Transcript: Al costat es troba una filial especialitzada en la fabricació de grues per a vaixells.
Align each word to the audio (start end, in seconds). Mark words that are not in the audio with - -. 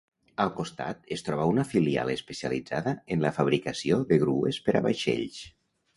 Al 0.43 0.51
costat 0.59 1.11
es 1.15 1.23
troba 1.27 1.45
una 1.51 1.65
filial 1.73 2.11
especialitzada 2.15 2.95
en 3.17 3.23
la 3.27 3.33
fabricació 3.39 4.01
de 4.13 4.19
grues 4.25 4.61
per 4.69 4.77
a 4.81 4.87
vaixells. 4.87 5.39